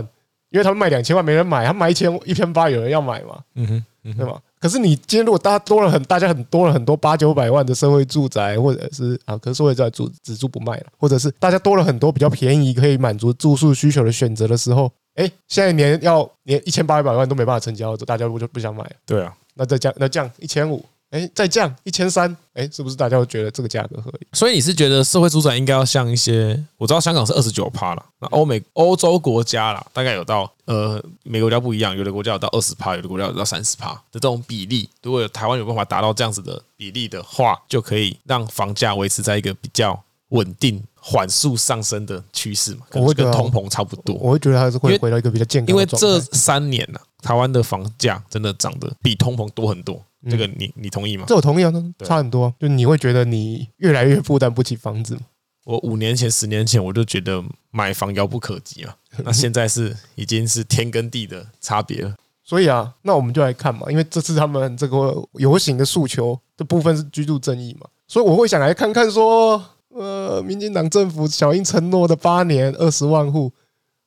[0.51, 4.39] 因为他们卖两千万没人买，他卖一千一千八有人要买嘛，嗯哼，嗯哼对吧？
[4.59, 18.91] 可是你今天如果大家多了很，大家很多了很多八九百万的社会住宅，或者是啊，可是社会住宅住只住不卖了，或者是大家多了很多比较便宜可以满足住宿需求的选择的时候，哎，现在连要连一千八百万都没办法成交，大家不就不想买了？
[19.05, 20.83] 对啊，那再降，那降一千五。
[21.11, 24.27] 哎，再降一千三，哎，是不是大家会觉得这个价格合理？
[24.33, 34.87] 所以你是觉得社会住宅应该要像一些，我知道香港是二十九趴了，那欧美欧洲国家啦，大概有到呃，美国国家不一样，有的国家有到二十趴，有的国家有到三十趴的这种比例。
[35.01, 44.15] 如果台湾有办法达到这样子的比例的话，就可以让房价维持在一个比较稳定、缓速上升的趋势嘛，可能跟通膨差不多。
[44.17, 45.69] 我会觉得还是会回到一个比较健康。
[45.69, 49.99] 因为这三年呢、啊，台湾的房价真的涨得比通膨多很多。
[50.29, 51.25] 这个你你同意吗？
[51.27, 51.71] 这我同意啊，
[52.03, 52.53] 差很多。
[52.59, 55.17] 就你会觉得你越来越负担不起房子。
[55.65, 62.15] 我五年前、十年前我就觉得买房遥不可及啊， 那现在是已经是天跟地的差别了。
[62.43, 73.51] 所以啊，那我们就来看嘛，因为这次他们这个游行的诉求的部分是居住正义嘛，所以我会想来看看说，呃，民进党政府小英承诺的八年二十万户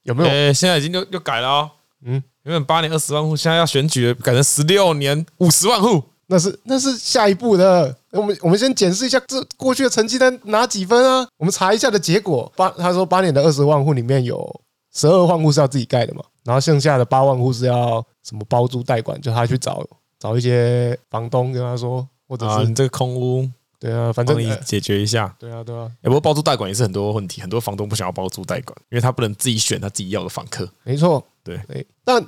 [0.02, 0.28] 有没有？
[0.28, 1.70] 诶，现在已经又又改了哦。
[2.04, 2.20] 嗯。
[2.44, 7.94] 原本八年二十万户，现在要选举改成十六年五十万户，那是那是下一步的。
[8.10, 11.26] 我们我们先检视一下这过去的成绩单拿几分啊？
[11.36, 12.52] 我们查一下的结果。
[12.56, 14.60] 八他说八年的二十万户里面有
[14.92, 19.86] 十二万户是要自己盖的嘛，然后剩下的八万户是要什么包租代管，就他去找
[20.18, 23.48] 找一些房东跟他说，或者是、啊、你这个空屋。
[23.82, 25.34] 对啊，反正你解决一下。
[25.40, 25.90] 对啊，对啊。
[26.02, 30.68] 不过包租代管也是很多问题，很多房东不想要包租代管，因为他不能自己选他自己要的房客。
[30.84, 31.58] 没错，对。
[32.04, 32.24] 但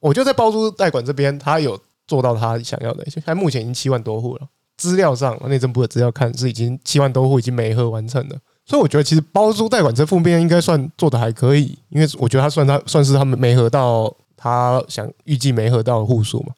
[0.00, 3.02] 我就在包租代管这边，他有做到他想要的。
[3.08, 8.36] 现在目前已经七万多户了，资料上内政部的资料看是已经七万多户已经没合完成了。
[8.66, 16.52] 所以我觉得其实包租代管这方面应该算做的还可以，因为我觉得他算他算是他们没合到他想预计没合到的户数嘛。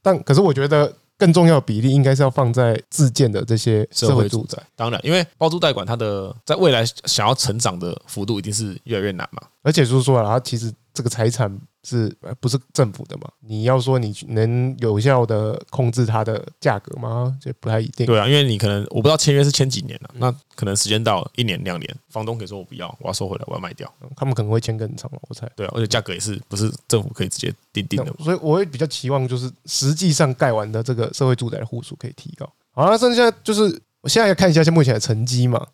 [0.00, 0.92] 但可是我觉得。
[1.18, 4.62] 更重要的比例应该是要放在自建的这些社会住宅。
[4.74, 9.42] 当然，因为包租代管它的在未来想要成长的幅度一定是越来越难嘛。
[9.62, 11.60] 而且就是说啊，它其实这个财产。
[11.88, 13.30] 是不是政府的嘛？
[13.38, 17.38] 你要说你能有效的控制它的价格吗？
[17.40, 18.04] 这不太一定。
[18.04, 23.88] 对啊，因为你可能我不知道签约是签几年了，那可能时间到了一年两年，房东可以说我不要，我要收回来，我要卖掉。
[24.16, 25.48] 他们可能会签更长，我猜。
[25.54, 28.12] 对啊，而且价格也是不是政府可以直接定定的。
[28.18, 32.52] 所以我会比较期望就是实际上盖完的这个社会住宅的户数可以提高。
[32.72, 35.64] 好了，剩下就是我现在要看一下现目前的成绩嘛。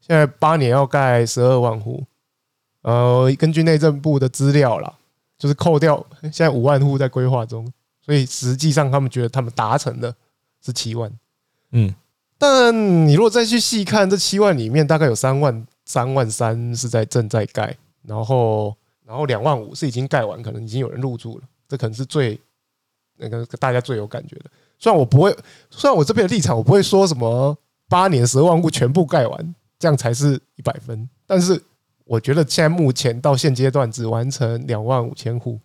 [0.00, 2.02] 现在八年要盖十二万户，
[2.84, 4.94] 呃，根据内政部的资料啦。
[5.36, 7.70] 就是扣掉现在五万户在规划中，
[8.00, 10.14] 所以实际上他们觉得他们达成的
[10.64, 11.12] 是七万，
[11.72, 11.92] 嗯，
[12.38, 12.72] 但
[13.06, 22.40] 你如果再去细看这七万里面，大概有三万三万三是在正在盖，然后然后两万五是已经盖完，可能已经有人入住了，这可能是最
[23.16, 24.44] 那个大家最有感觉的。
[24.78, 25.36] 虽然我不会，
[25.68, 27.54] 虽然我这边的立场我不会说什么
[27.88, 31.60] 八年十万户全部盖完，这样才是一百分，但是。
[32.04, 35.58] 我觉得现在目前到现阶段只完成两万五千户，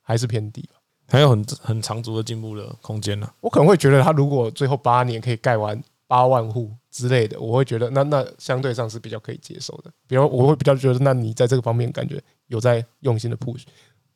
[0.00, 3.28] 还是偏低吧，还有很很长足的进步的空间呢。
[3.40, 9.90] 我可能会觉得，他如果最后八年可以盖完八万户之类的，我会觉得那那相对上是比较可以接受的。
[10.06, 13.62] 比如我会比较觉得，那你在这个方面感觉有在用心的 push，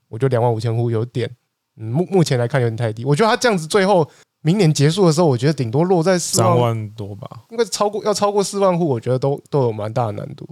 [0.08, 1.28] 我觉得两万五千户有点，
[1.76, 3.04] 嗯，目目前来看有点太低。
[3.04, 4.08] 我觉得他这样子最后
[4.42, 10.48] 明年结束的时候，我觉得顶多落在三万多吧，应该超过要超过四万户，我觉得都都有蛮大的难度。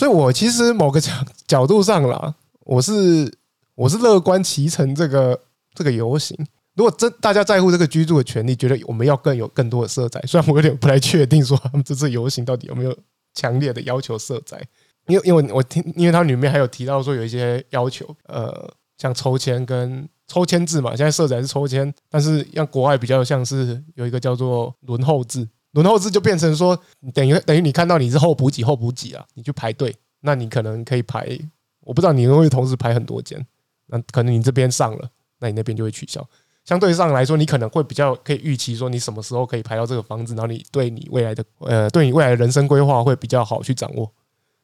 [0.00, 1.12] 所以，我其实某个角
[1.46, 3.30] 角度上啦，我是
[3.74, 5.38] 我是乐观其成这个
[5.74, 6.34] 这个游行。
[6.74, 12.96] 如果真大家在乎这个居住的权利，觉得我们要更有更多的社宅，虽然我有点不太确定说他们这次游行到底有没有
[13.34, 14.58] 强烈的要求社宅，
[15.06, 25.46] 因为因为我听，因为它里面还有提到说有一些要求，呃，像抽签跟抽签制嘛，现在色彩是抽签，但是像国外比较像是有一个叫做轮候制。
[25.72, 26.76] 轮候制就变成说，
[27.14, 31.38] 等于等于你看到你是候补几候补几啊，你去排队，那你可能可以排，
[31.82, 33.46] 我不知道你会不会同时排很多间，
[33.86, 36.28] 那可能你这边上了，那你那边就会取消。
[36.64, 44.12] 相对上来说，你可能会比较可以预期说你什么时候可以排到这个房子，然后你对你未来的呃对你未来的人生规划会比较好去掌握。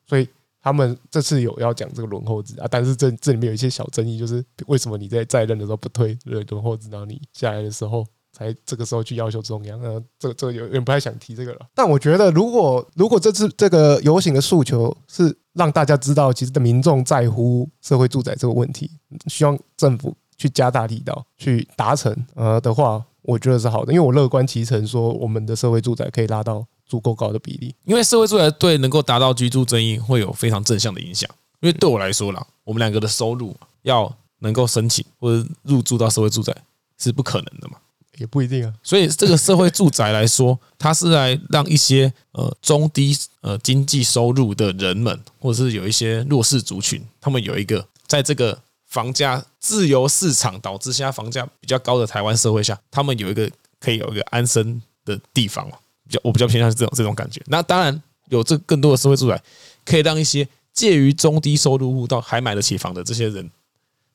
[0.06, 0.28] 所以
[0.60, 8.04] 他们这次有要讲这个轮候制啊，但是这这里面有一些小争议，就是为什么你在在任的时候不推轮候制，然后你下来的时候。
[8.36, 11.60] 才这个时候去要求中央，呃，这这个有点不太想提这个了。
[11.74, 18.90] 但我觉得，如果如果这次这个游行的诉求是让大家知道，其实的民众在乎社会住宅这个问题，
[19.26, 23.92] 希望政府去加大力道去达成，呃的话，我觉得是好的。
[23.92, 27.74] 因为我乐观其成，说我们的社会住宅可以拉到足够高的比例。
[27.84, 31.30] 因为社会住宅对能够达到居住正义会有非常正向的影响。
[31.60, 33.56] 因为对我来说啦，我们两个的收入。
[33.86, 36.52] 要能够申请或者入住到社会住宅
[36.98, 37.78] 是不可能的嘛？
[38.16, 38.72] 也不一定啊。
[38.82, 55.68] 所以这个社会住宅来说，它是来让一些呃中低呃经济收入的人们，或者是有一些弱势族群，他们有一个在这个房价自由市场导致现在房价比较高的台湾社会下，他们有一个可以有一个安身的地方。
[56.08, 57.42] 比较我比较偏向是这种这种感觉。
[57.46, 59.42] 那当然有这更多的社会住宅，
[59.84, 63.50] 可以让一些介于中低收入户到还买得起房的这些人，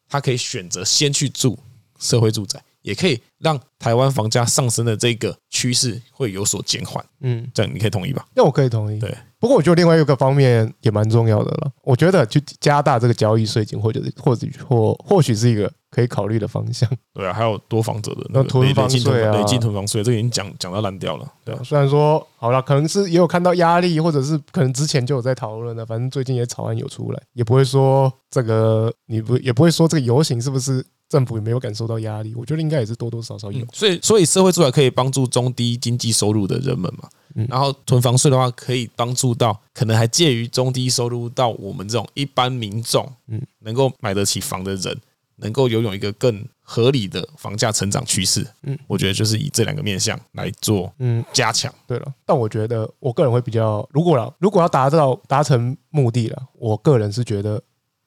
[0.08, 1.60] 他可以选择先去住
[2.00, 2.64] 社会住宅。
[2.82, 8.26] 也可以让台湾房价上升的这个趋势会有所减缓，嗯，这样你可以同意吧？
[8.36, 9.00] 那我可以同意。
[9.00, 11.72] 对，不过我觉得另外一个方面也蛮重要的了。
[11.84, 16.90] 我觉得去加大这个交易税金，或者是或者或或许是一个可以考虑的方向。
[17.14, 21.32] 对啊，还有多房者的那囤房税啊，累进囤房税，这个已经讲讲到烂掉了。
[21.44, 30.86] 对啊，虽然说好了，可能是也有看到压力，或者是可能之前就有在讨论了，反正最近也草案有出来，也不会说这个你不也不会说这个游行是不是？
[31.12, 33.66] 政府也没有感受到压力，我觉得应该也是多多少少有。
[33.74, 37.10] 所以，所以社会住宅可以帮助中低经济收入的人们嘛。
[37.50, 44.98] 然后囤房税的话，可以帮助到可能还介于中低收入到我们这种一般民众，嗯，能够买得起房的人，
[45.36, 48.48] 能够拥有一个更合理的房价成长趋势。
[48.64, 51.74] 嗯，我觉得就是以这两个面向来做，嗯，加强。
[51.86, 57.62] 对了，但我觉得我个人会比较，如果了，如果要达到达成目的了，我个人是觉得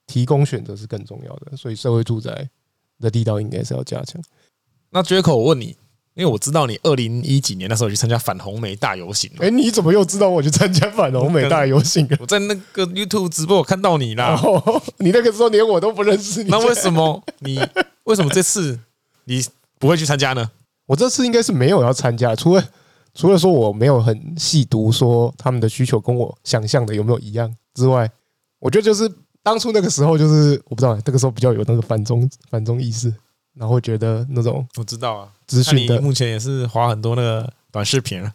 [0.06, 2.48] 提供选择是更重要的，所以社会住宅。
[3.00, 4.22] 的力道应该是要加强。
[4.90, 5.76] 那 Jacko，我问你，
[6.14, 9.30] 因为我知道你二零一几年那时候去参加反红梅大游行。
[9.38, 12.08] 哎，你怎么又知道我去参加反红梅大游行？
[12.20, 14.40] 我在那个 YouTube 直播我看到你啦。
[14.98, 16.50] 你那个时候连我都不认识你。
[16.50, 17.60] 那为什么你
[18.04, 18.78] 为什么这次
[19.24, 19.44] 你
[19.78, 20.50] 不会去参加呢？
[20.86, 22.64] 我这次应该是没有要参加，除了
[23.14, 28.08] 除了说我没有很细读说他们的需求跟我想象的有没有一样之外，
[28.60, 29.10] 我觉得就是。
[29.44, 33.12] 当初那个时候，就是我不知道，那个时候比较有那个反中反中意识，
[33.54, 38.34] 然后觉得那种我知道啊，资讯的目前也是滑很多那个短视频了。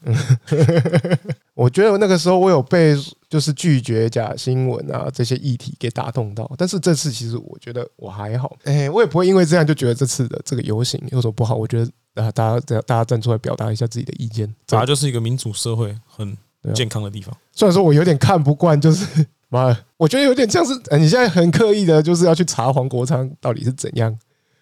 [1.56, 2.96] 我觉得那个时候我有被
[3.28, 11.56] 就是拒绝假新闻啊这些议题给打动到，但是这次其实我觉得我还好，哎，我也不会因为这样就觉得这次的这个游行有什么不好。
[11.56, 16.38] 我觉得啊，大家大家站出来表达一下自己的意见，这就是一个民主社会很
[16.76, 17.36] 健康的地方。
[17.52, 19.26] 虽然说我有点看不惯，就是。
[19.50, 24.18] 妈，我觉得有点像是，你现在很刻意的，就是要去查黄国昌到底是怎样。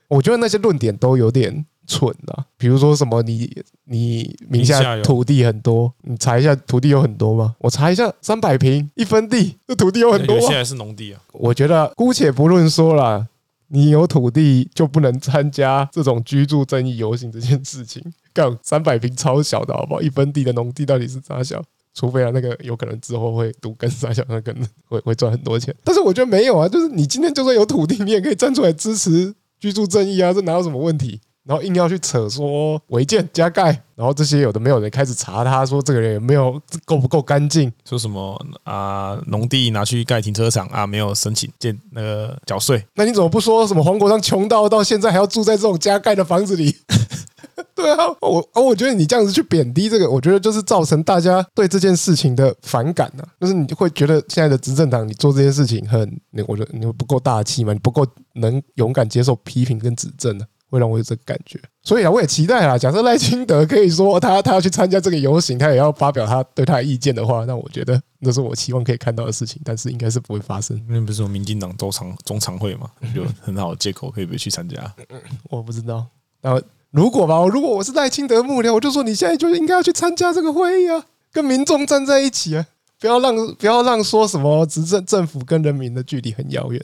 [0.08, 7.56] 我觉得那些论点都有点蠢啊，比如说什么你你名下土地很多，你查一下土地有很多吗？
[7.60, 10.42] 我查一下三百平一分地，这土地有很多吗？
[10.48, 11.22] 现在是农地啊。
[11.34, 13.28] 我觉得姑且不论说了，
[13.68, 18.02] 你有土地就不能参加这种居住正义游行这件事情。
[18.34, 20.02] 干三百平超小的好不好？
[20.02, 21.62] 一分地的农地到底是咋小？
[21.98, 25.76] 除非啊，那个有可能之后会读跟三小，那可能会会赚很多钱。
[25.84, 31.20] 但是我觉得没有啊，就是你今天就算有土地，你也可以站出来支持居住正义啊，这哪有什么问题？
[31.44, 37.72] 然后硬要去扯说违建加盖，然后这些有的没有人开始查他，说这个人有没有够不够干净？
[37.84, 42.86] 说什么啊，农地拿去盖停车场啊，没有申请建那个缴税？
[42.94, 46.76] 那你怎么不说什么黄国昌穷到到现在还要住在这种加盖的房子里？
[47.78, 53.24] 对啊，我啊，我觉得你这样子去贬低这个，我觉得就是造成大家对这件事情的反感呐。
[53.40, 61.62] 就是你会觉得现在的执政党，你做这件事情很，你我觉得你不够大气嘛，你不够能勇敢接受批评跟指正呢，会让我有这个感觉。
[61.84, 70.82] 所以啊，我也期待啊，假设赖清德可以说他他要去参加这个游行，他也要发表他对他的意见的话，那我觉得那是我期望可以看到的事情，但是应该是不会发生。
[70.90, 74.92] 那不是说民进党中常中常会嘛，有很好的借口可以不去参加？
[75.52, 76.04] 我不知道，
[76.42, 76.60] 然后。
[76.98, 82.66] 如果吧，如果我是赖清德幕僚，我就说你现在就应该要去参加这个会议啊，跟民众站在一起啊，
[83.00, 86.84] 不要让不要让说什么执政政府跟人民的距离很遥远。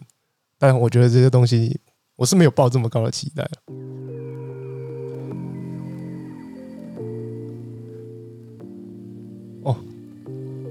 [0.60, 1.80] 但我觉得这些东西，
[2.16, 3.44] 我是没有抱这么高的期待。
[9.64, 9.76] 哦，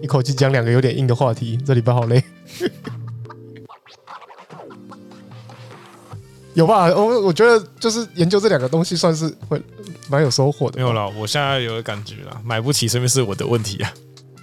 [0.01, 2.23] 一口气讲两个有点硬的话题，这礼拜好累。
[6.55, 6.87] 有吧？
[6.95, 9.61] 我我觉得就是研究这两个东西，算是会
[10.09, 10.77] 蛮有收获的。
[10.77, 13.93] 没有了，我现在有个感觉了，买不起，说明是我的问题啊。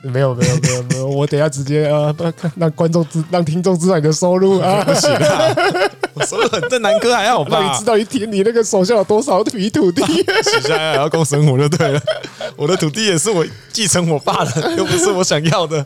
[0.02, 2.16] 没有没有没有没有，我等下直接啊，
[2.56, 4.82] 让观众知，让听众知道你的收入啊。
[4.86, 5.54] 不行啊，
[6.14, 7.60] 我收入很正，南哥还好吧？
[7.60, 10.02] 让你知道一天你那个手下有多少笔土地，
[10.44, 12.02] 现在还要供生活就对了。
[12.56, 15.86] 我的土地也是我继承我爸的，又不是我想要的。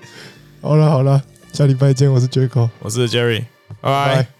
[0.62, 3.44] 好了好了，下礼拜见，我是 Jacko，我是 Jerry，
[3.82, 4.39] 拜拜。